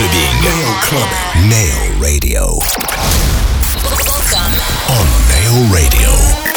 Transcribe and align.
Clubbing. 0.00 0.40
Neo 0.40 0.72
Clubbing. 0.80 1.48
Neo 1.50 2.00
Radio. 2.00 2.58
Welcome. 3.84 4.56
On 4.88 5.06
Neo 5.28 5.74
Radio. 5.74 6.49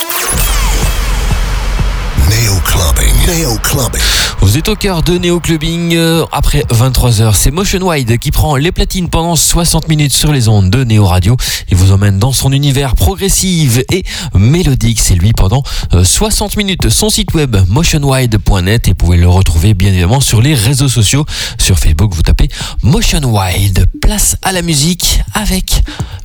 Neo 2.34 2.56
Clubbing. 2.66 3.28
Neo 3.28 3.58
Clubbing. 3.60 4.02
Vous 4.42 4.58
êtes 4.58 4.68
au 4.68 4.76
cœur 4.76 5.04
de 5.04 5.20
Neo 5.20 5.40
Clubbing 5.40 5.94
euh, 5.94 6.26
après 6.32 6.66
23h. 6.71 7.36
C'est 7.36 7.52
Motion 7.52 7.88
Wide 7.88 8.18
qui 8.18 8.32
prend 8.32 8.56
les 8.56 8.71
platines 8.71 9.07
pendant 9.07 9.36
60 9.36 9.88
minutes 9.88 10.14
sur 10.14 10.32
les 10.32 10.48
ondes 10.48 10.71
de 10.71 10.84
Neo 10.84 11.06
Radio 11.06 11.38
et 11.70 11.75
vous 11.75 11.92
emmène 11.92 12.18
dans 12.18 12.32
son 12.32 12.52
univers 12.52 12.96
progressif 12.96 13.82
et 13.92 14.04
mélodique. 14.34 15.00
C'est 15.00 15.14
lui 15.14 15.32
pendant 15.32 15.61
60 16.04 16.54
euh, 16.54 16.57
minutes. 16.57 16.89
Son 16.89 17.11
site 17.11 17.36
web 17.36 17.56
motionwide.net 17.68 18.88
et 18.88 18.92
vous 18.92 18.96
pouvez 18.96 19.18
le 19.18 19.29
retrouver 19.29 19.75
bien 19.75 19.89
évidemment 19.89 20.20
sur 20.20 20.42
les 20.42 20.56
réseaux 20.56 20.89
sociaux. 20.89 21.28
Sur 21.60 21.78
Facebook, 21.78 22.15
vous 22.15 22.24
tapez 22.24 22.50
Motion 22.82 23.21
Wide. 23.25 23.86
Place 24.02 24.38
à 24.42 24.54
la 24.54 24.64
musique 24.64 25.21
avec 25.36 25.84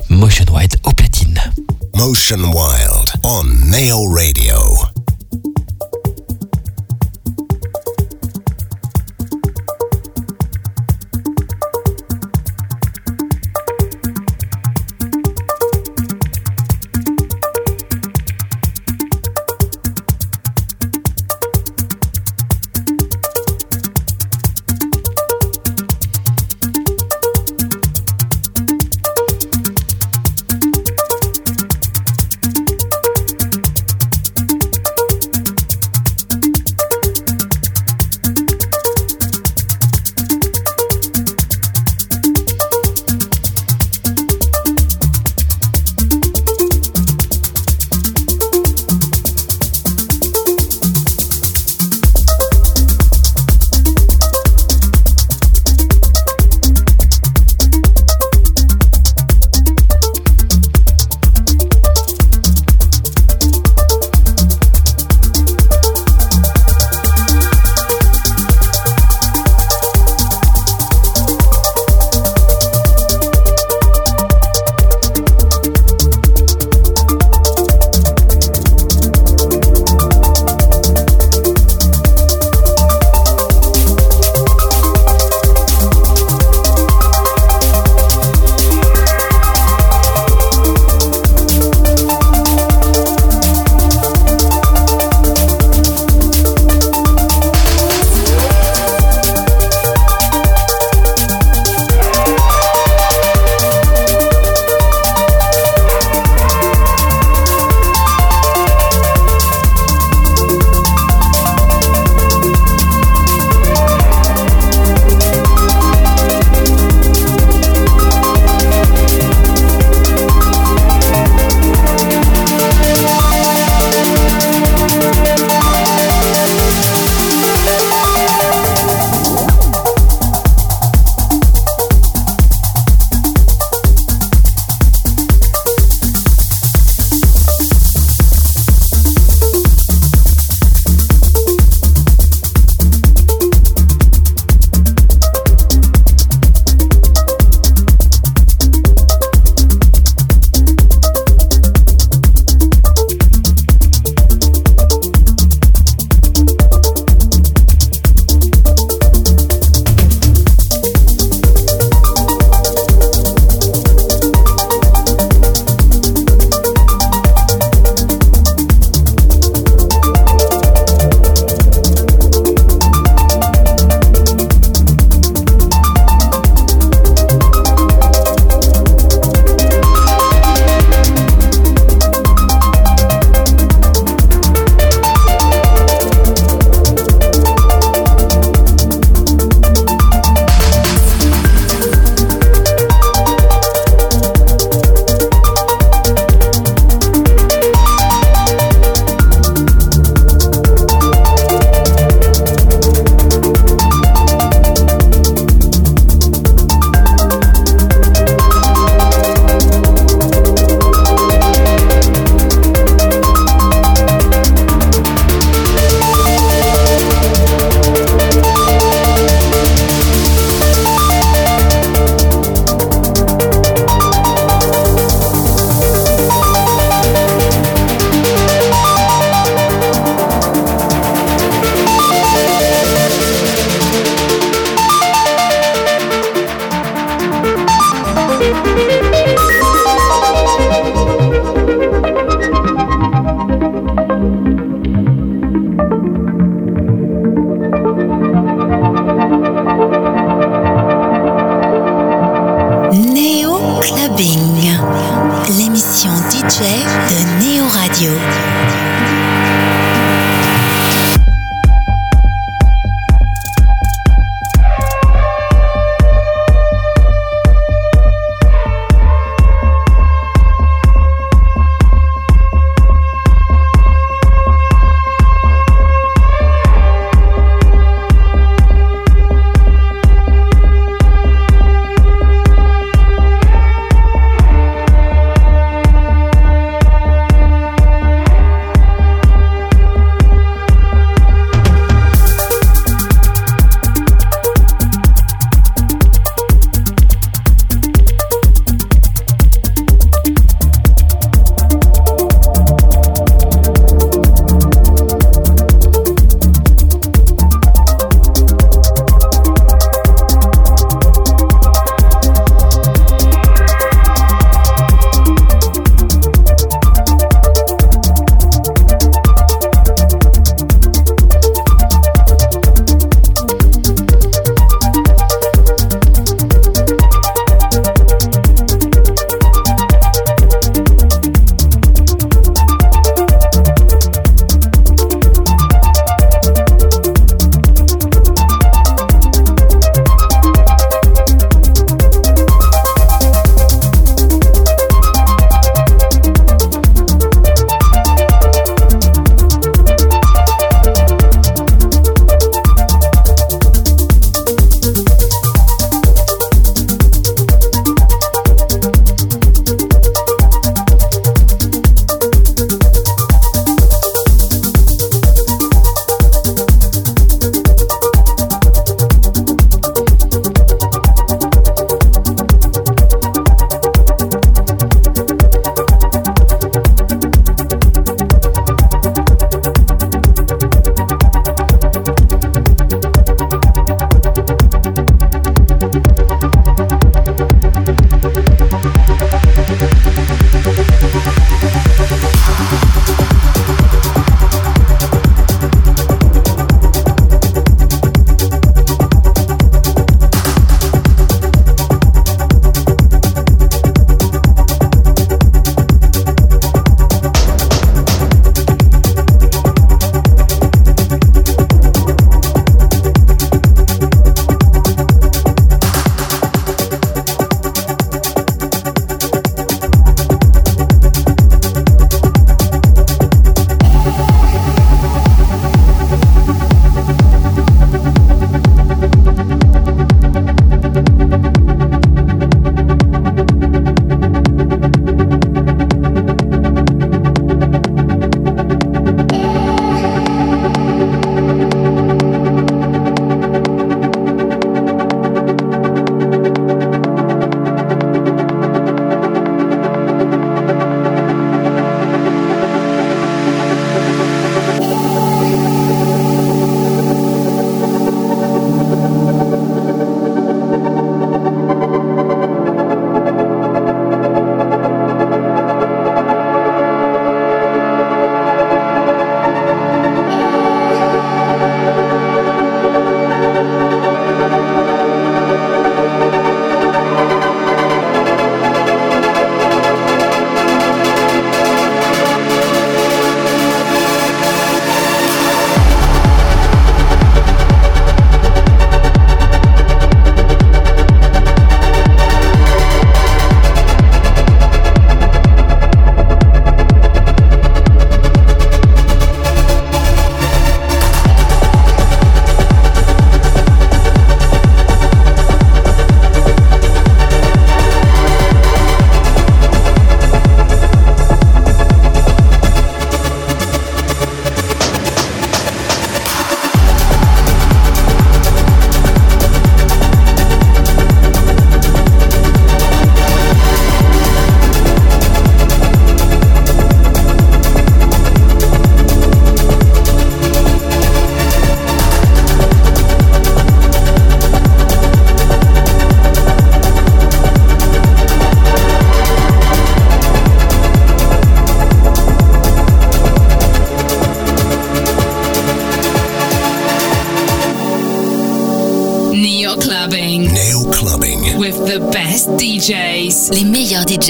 Motion 0.09 0.45
Wide 0.51 0.75
au 0.85 0.91
platine. 0.91 1.39
Motion 1.93 2.39
Wild 2.39 3.11
on 3.23 3.43
Neo 3.43 4.11
Radio. 4.11 4.98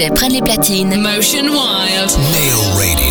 DJs 0.00 0.10
prennent 0.14 0.32
les 0.32 0.40
platines. 0.40 0.96
Motion 0.96 1.44
Wild. 1.44 2.10
Neo 2.32 2.60
Radio. 2.78 3.09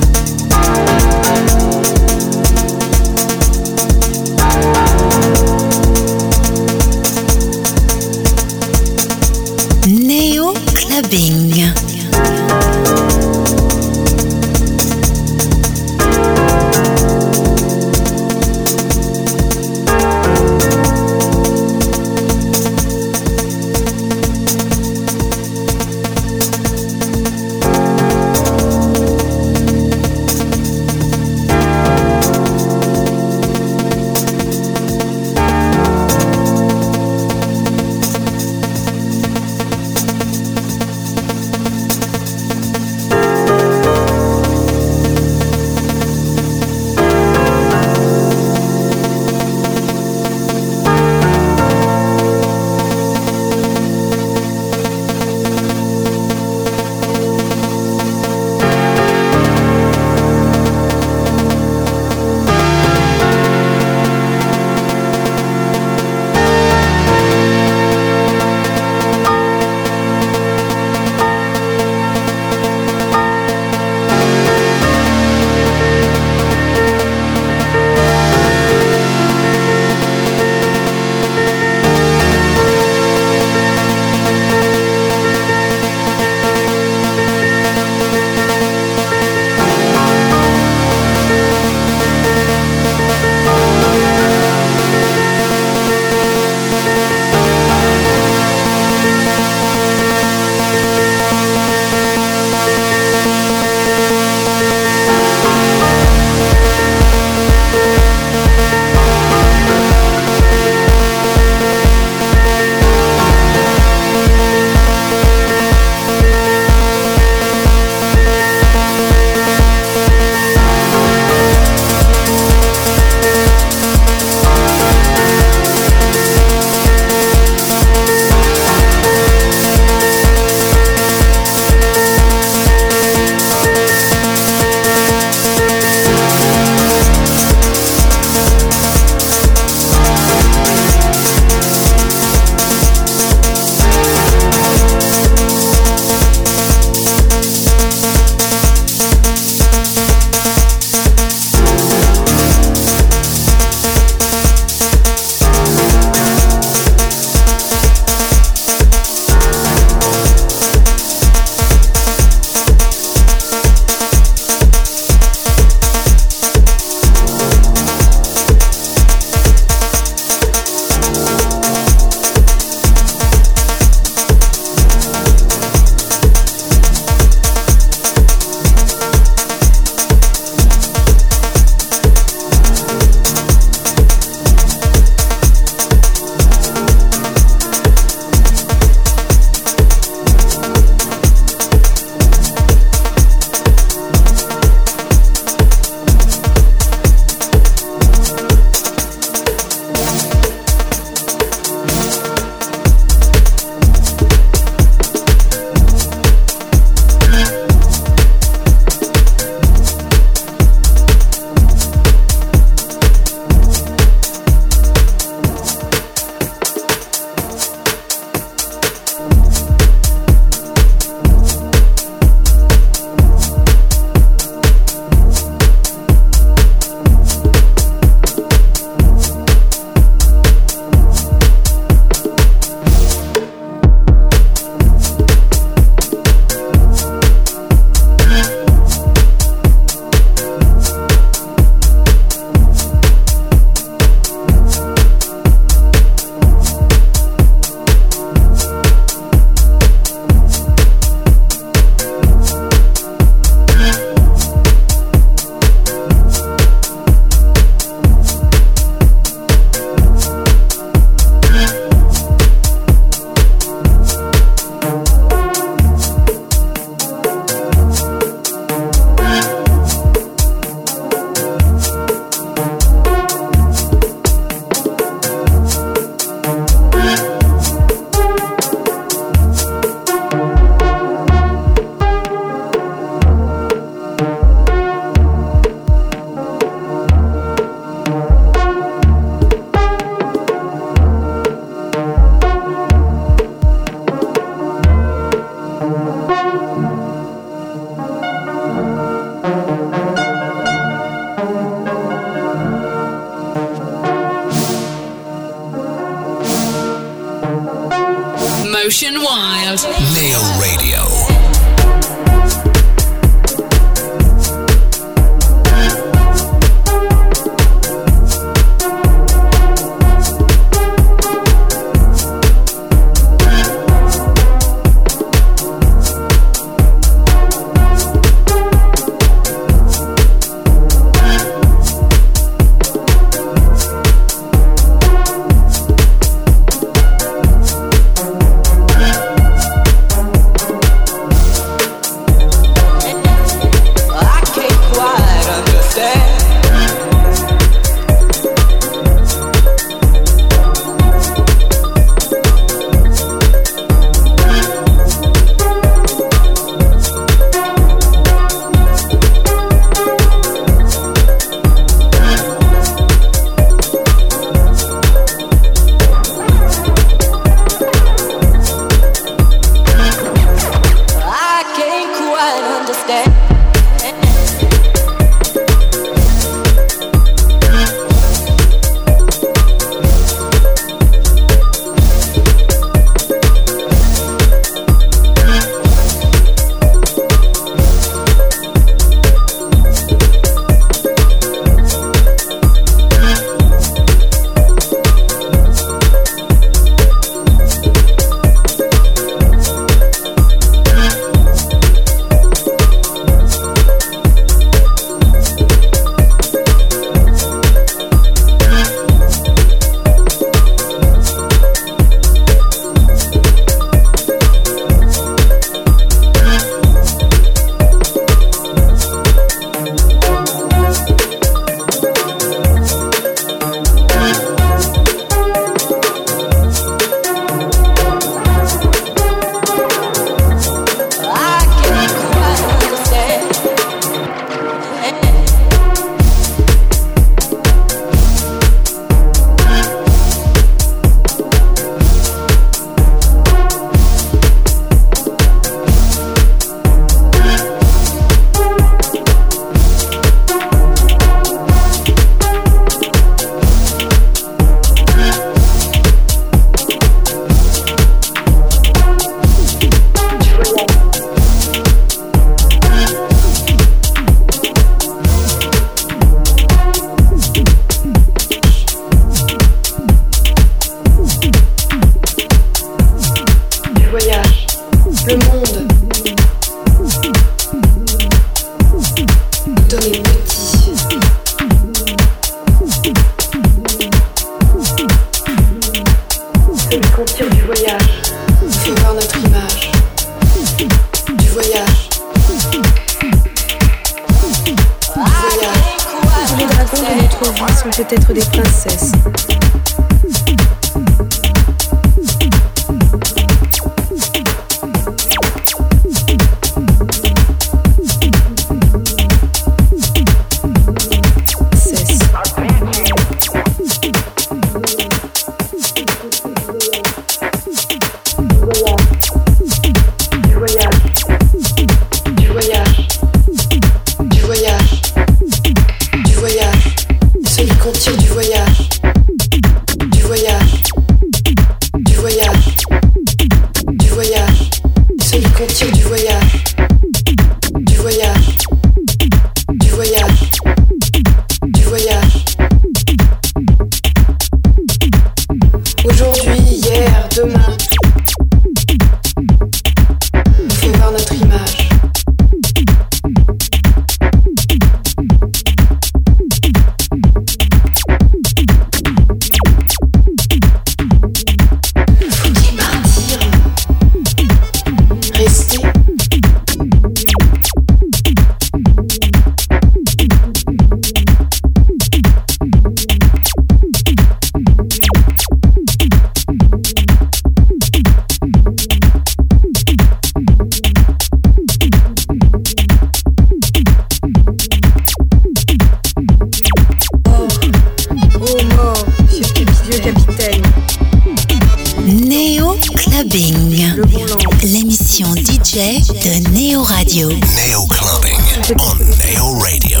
DJ 595.68 596.00
de 596.22 596.48
Neo 596.48 596.82
Radio. 596.82 597.28
Neo 597.28 597.86
Clubbing 597.88 598.40
on 598.80 598.96
Neo 598.96 599.58
Radio. 599.58 600.00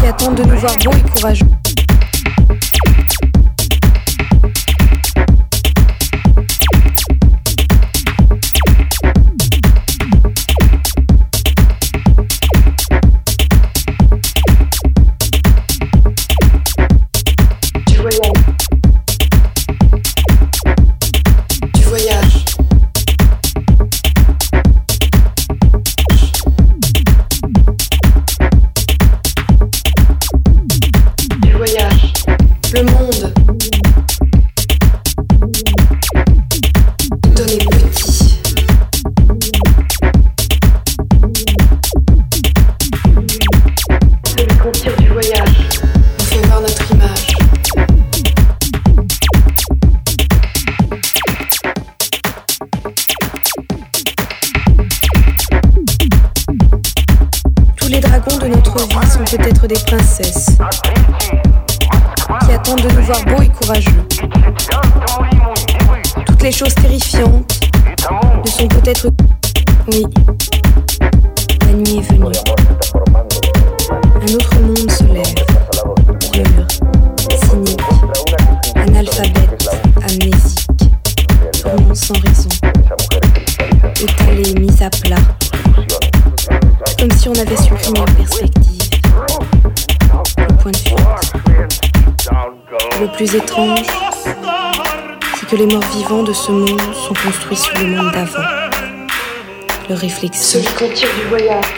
Qui 0.00 0.06
attendent 0.08 0.34
de 0.34 0.42
nous 0.42 0.58
voir 0.58 0.76
bons 0.84 0.90
et 0.90 1.10
courageux. 1.10 1.63
le 93.04 93.10
plus 93.12 93.34
étrange, 93.34 93.86
c'est 95.38 95.46
que 95.46 95.56
les 95.56 95.66
morts 95.66 95.84
vivants 95.94 96.22
de 96.22 96.32
ce 96.32 96.50
monde 96.50 96.80
sont 96.94 97.12
construits 97.12 97.56
sur 97.56 97.74
le 97.78 97.86
monde 97.96 98.10
d'avant. 98.12 98.38
Leurs 99.90 99.98
réflexions, 99.98 100.60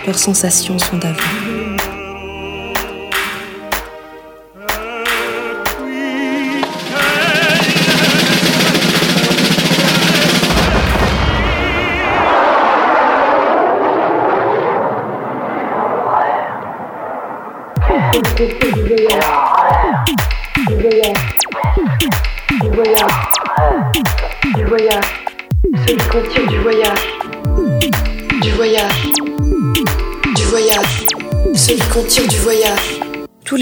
leurs 0.07 0.19
sensations 0.19 0.79
sont 0.79 0.99
d'avant. 0.99 1.46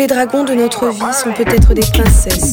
les 0.04 0.08
dragons 0.08 0.44
de 0.44 0.52
notre 0.52 0.88
vie 0.88 1.14
sont 1.14 1.32
peut-être 1.32 1.72
des 1.72 1.80
princesses. 1.80 2.52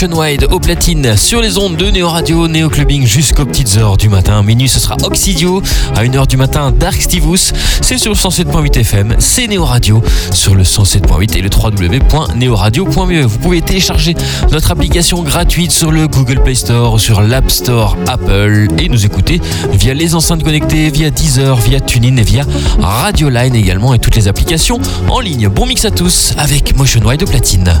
Êtes 0.00 0.12
avec 0.12 0.12
Motion 0.12 0.20
Wide 0.20 0.46
au 0.50 0.60
platine 0.60 1.16
sur 1.16 1.40
les 1.40 1.58
ondes 1.58 1.76
de 1.76 1.90
Néo 1.90 2.08
Radio, 2.08 2.48
Néo 2.48 2.68
Clubbing 2.68 3.06
jusqu'aux 3.06 3.44
petites 3.44 3.76
heures 3.76 3.96
du 3.96 4.08
matin. 4.08 4.42
Minuit, 4.42 4.68
ce 4.68 4.80
sera 4.80 4.96
Oxidio. 5.02 5.62
À 5.94 6.04
1h 6.04 6.26
du 6.26 6.36
matin, 6.36 6.72
Dark 6.72 7.00
Stivus. 7.00 7.52
C'est 7.82 7.98
sur 7.98 8.10
le 8.10 8.16
107.8 8.16 8.78
FM. 8.78 9.16
C'est 9.18 9.46
Néo 9.46 9.64
Radio 9.64 10.02
sur 10.32 10.54
le 10.54 10.62
107.8 10.62 11.38
et 11.38 11.42
le 11.42 11.50
www.neoradio.me. 11.50 13.22
Vous 13.22 13.38
pouvez 13.38 13.60
télécharger 13.60 14.14
notre 14.50 14.70
application 14.70 15.22
gratuite 15.22 15.72
sur 15.72 15.90
le 15.90 16.08
Google 16.08 16.42
Play 16.42 16.54
Store, 16.54 16.98
sur 16.98 17.20
l'App 17.20 17.50
Store 17.50 17.96
Apple 18.06 18.68
et 18.78 18.88
nous 18.88 19.04
écouter 19.04 19.40
via 19.72 19.94
les 19.94 20.14
enceintes 20.14 20.42
connectées, 20.42 20.90
via 20.90 21.10
Deezer, 21.10 21.56
via 21.56 21.80
TuneIn 21.80 22.16
et 22.16 22.22
via 22.22 22.44
Radio 22.80 23.28
Line 23.28 23.54
également 23.54 23.94
et 23.94 23.98
toutes 23.98 24.16
les 24.16 24.28
applications 24.28 24.78
en 25.08 25.20
ligne. 25.20 25.48
Bon 25.48 25.66
mix 25.66 25.84
à 25.84 25.90
tous 25.90 26.34
avec 26.38 26.76
Motion 26.76 27.00
Wide 27.04 27.22
au 27.22 27.26
platine. 27.26 27.80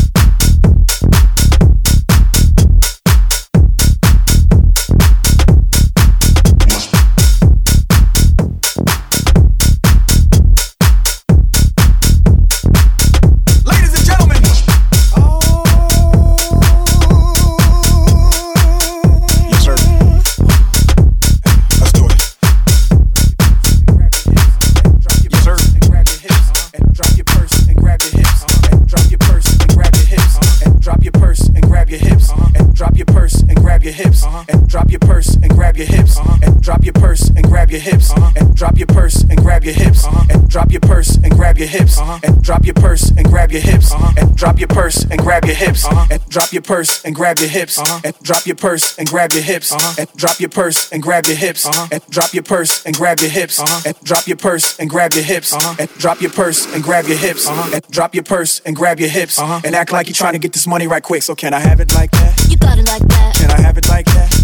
Grab 33.81 33.95
your 33.95 34.05
hips. 34.05 34.23
Uh-huh. 34.23 34.43
And 34.49 34.60
drop 34.71 34.89
your 34.89 34.99
purse 35.01 35.35
and 35.35 35.51
grab 35.51 35.75
your 35.75 35.85
hips. 35.85 36.17
And 36.41 36.63
drop 36.63 36.85
your 36.85 36.93
purse 36.93 37.29
and 37.29 37.43
grab 37.43 37.69
your 37.69 37.81
hips. 37.81 38.13
And 38.37 38.55
drop 38.55 38.77
your 38.77 38.87
purse 38.87 39.21
and 39.23 39.37
grab 39.37 39.65
your 39.65 39.73
hips. 39.73 40.07
And 40.29 40.49
drop 40.49 40.71
your 40.71 40.79
purse 40.79 41.17
and 41.17 41.35
grab 41.35 41.57
your 41.57 41.67
hips. 41.67 41.99
And 42.23 42.41
drop 42.41 42.63
your 42.63 42.73
purse 42.73 43.11
and 43.11 43.27
grab 43.27 43.51
your 43.51 43.61
hips. 43.61 43.91
And 44.23 44.35
drop 44.37 44.57
your 44.57 44.69
purse 44.69 45.03
and 45.03 45.19
grab 45.19 45.45
your 45.45 45.55
hips. 45.55 45.85
And 46.09 46.23
drop 46.29 46.53
your 46.53 46.61
purse 46.61 47.03
and 47.03 47.13
grab 47.13 47.39
your 47.39 47.49
hips. 47.49 47.77
And 48.05 48.15
drop 48.23 48.45
your 48.45 48.55
purse 48.55 48.97
and 48.97 49.07
grab 49.07 49.33
your 49.33 49.43
hips. 49.43 49.73
And 49.73 50.07
drop 50.15 50.39
your 50.39 50.49
purse 50.49 50.89
and 50.93 51.03
grab 51.03 51.27
your 51.27 51.37
hips. 51.37 51.67
And 51.93 52.05
drop 52.07 52.33
your 52.33 52.43
purse 52.43 52.85
and 52.85 52.95
grab 52.95 53.19
your 53.19 53.29
hips. 53.29 53.59
And 53.85 53.99
drop 54.03 54.27
your 54.27 54.37
purse 54.37 54.79
and 54.79 54.89
grab 54.89 55.13
your 55.13 55.23
hips. 55.23 55.53
And 55.79 55.89
drop 55.97 56.21
your 56.21 56.31
purse 56.31 56.69
and 56.71 56.83
grab 56.83 57.07
your 57.07 57.17
hips. 57.17 57.47
And 57.49 57.83
drop 57.91 58.13
your 58.13 58.23
purse 58.23 58.61
and 58.61 58.75
grab 58.75 58.99
your 58.99 59.09
hips. 59.09 59.39
And 59.39 59.75
act 59.75 59.91
like 59.91 60.07
you're 60.07 60.13
trying 60.13 60.33
to 60.33 60.39
get 60.39 60.53
this 60.53 60.65
money 60.65 60.87
right 60.87 61.03
quick. 61.03 61.23
So 61.23 61.35
can 61.35 61.53
I 61.53 61.59
have 61.59 61.81
it 61.81 61.93
like 61.93 62.11
that? 62.11 62.47
You 62.49 62.55
got 62.57 62.77
it 62.77 62.87
like 62.87 63.05
that. 63.07 63.35
Can 63.35 63.51
I 63.51 63.59
have 63.61 63.77
it 63.77 63.89
like 63.89 64.05
that? 64.05 64.40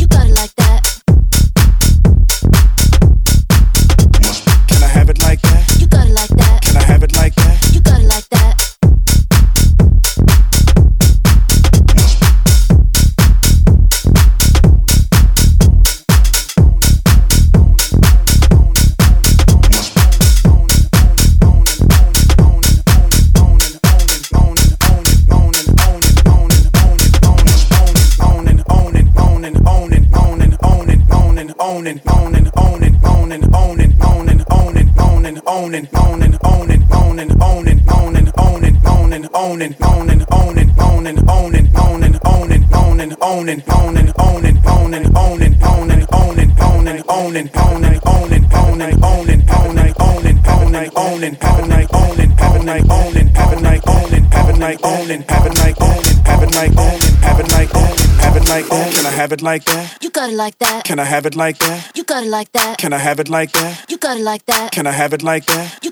Can 58.97 59.05
I 59.05 59.11
have 59.11 59.31
it 59.31 59.41
like 59.41 59.65
that? 59.65 59.97
You 60.03 60.09
got 60.09 60.29
it 60.29 60.35
like 60.35 60.57
that. 60.59 60.83
Can 60.83 60.99
I 60.99 61.03
have 61.03 61.25
it 61.25 61.35
like 61.35 61.57
that? 61.59 61.91
You 61.95 62.03
got 62.03 62.23
it 62.23 62.29
like 62.29 62.51
that. 62.53 62.77
Can 62.77 62.93
I 62.93 62.97
have 62.97 63.19
it 63.19 63.29
like 63.29 63.51
that? 63.53 63.85
You 63.89 63.97
got 63.97 64.17
it 64.17 64.23
like 64.23 64.45
that. 64.45 64.71
Can 64.71 64.87
I 64.87 64.91
have 64.91 65.13
it 65.13 65.23
like 65.23 65.45
that? 65.45 65.83
You 65.83 65.91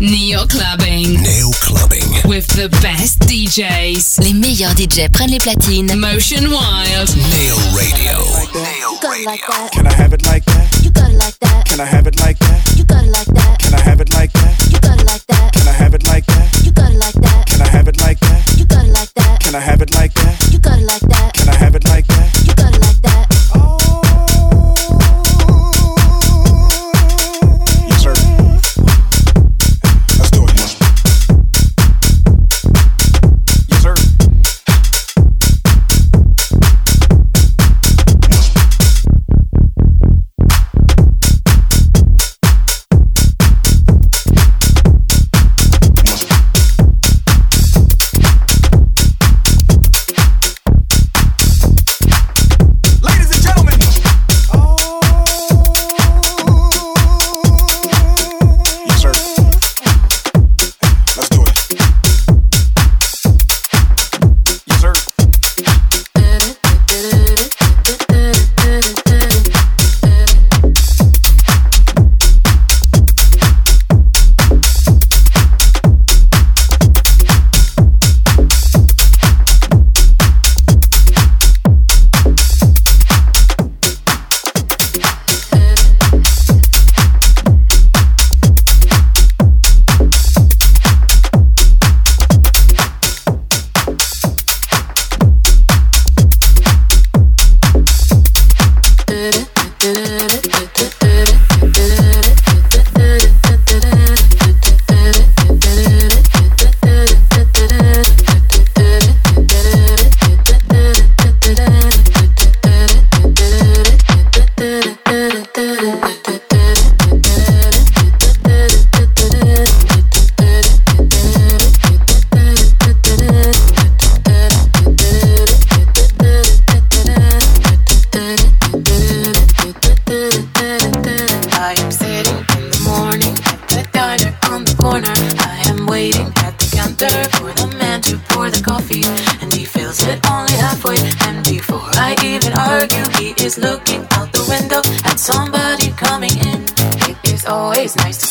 Neo 0.00 0.46
Clubbing 0.46 1.22
Neo 1.22 1.50
Clubbing. 1.60 2.28
with 2.28 2.46
the 2.48 2.68
best 2.82 3.18
DJs. 3.20 4.18
Les 4.22 4.34
meilleurs 4.34 4.74
DJ 4.74 5.08
prennent 5.10 5.30
les 5.30 5.38
platines. 5.38 5.90
Motion 5.96 6.42
Wide. 6.50 7.08
Neo 7.30 7.56
Radio. 7.72 8.20
You 8.52 8.98
got 9.00 9.16
it 9.18 9.24
like 9.24 9.40
that. 9.48 9.70
Can 9.72 9.86
I 9.86 9.92
have 9.94 10.12
it 10.12 10.22
like 10.26 10.44
that? 10.44 10.84
You 10.84 10.90
got 10.90 11.10
it 11.10 11.16
like 11.16 11.38
that. 11.40 11.64
Can 11.64 11.80
I 11.80 11.86
have 11.86 12.06
it 12.06 12.20
like 12.20 12.38
that? 12.40 12.76
You 12.76 12.84
got 12.84 13.04
it 13.04 13.06
like 13.06 13.14
that. 13.14 13.15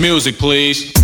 Music, 0.00 0.36
please. 0.38 1.03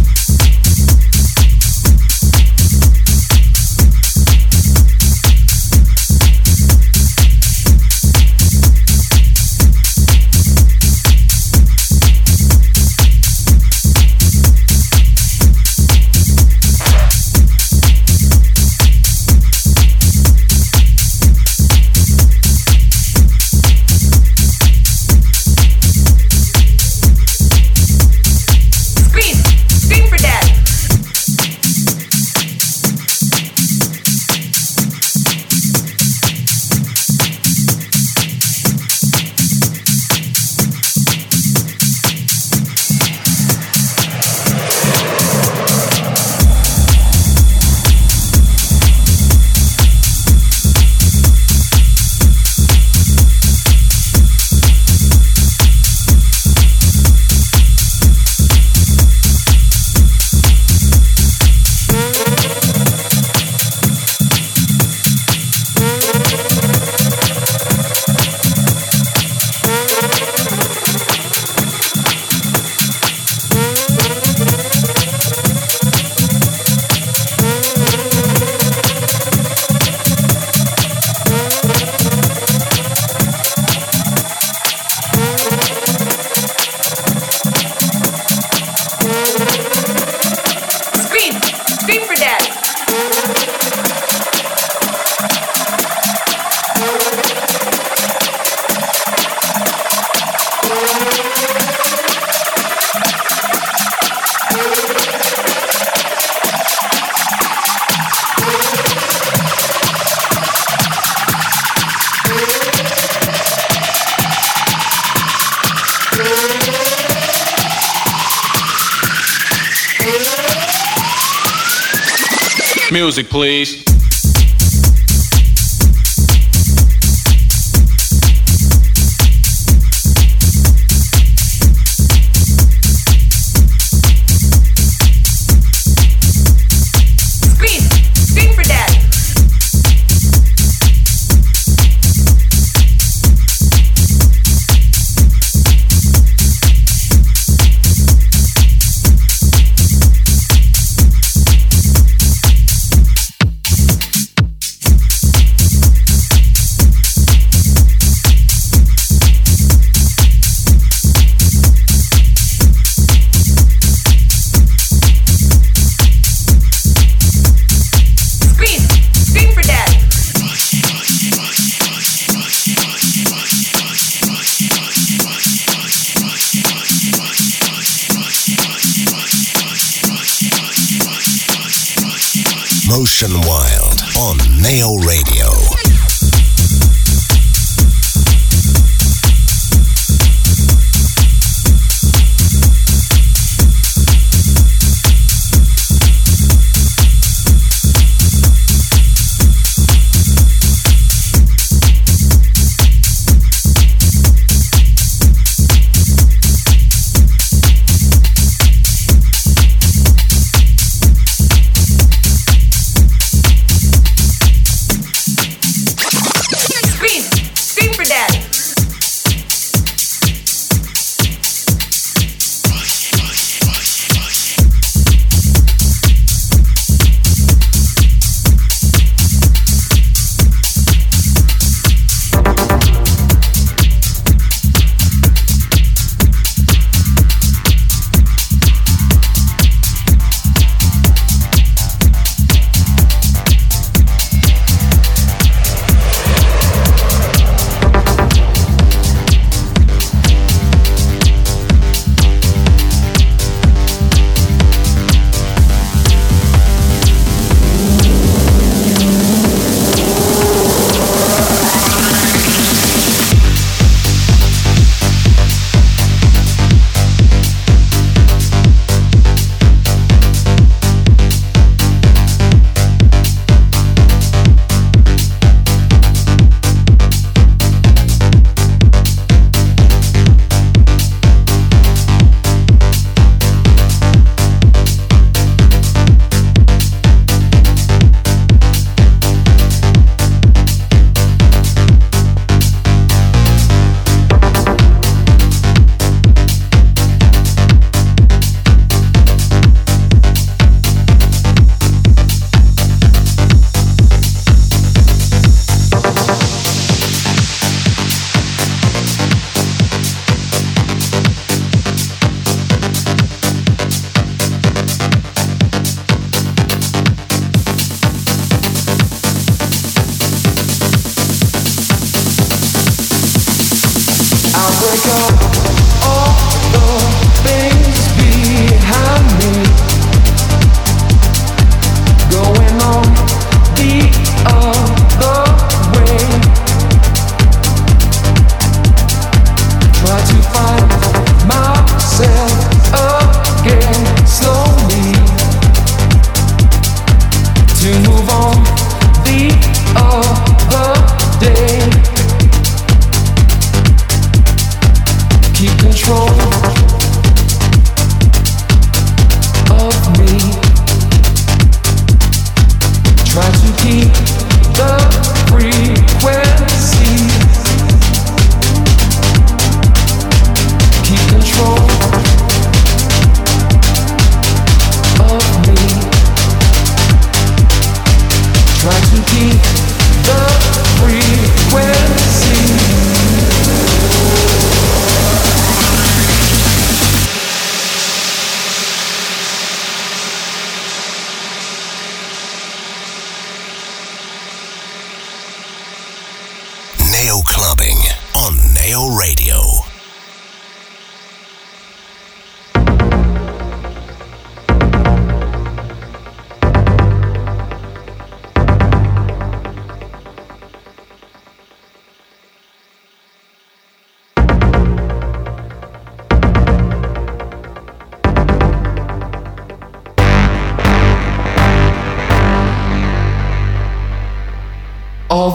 Music, 122.91 123.28
please. 123.28 123.89